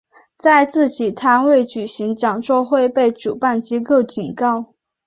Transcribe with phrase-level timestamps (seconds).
[0.39, 4.73] 在自己摊位举行讲座会被主办机构警告。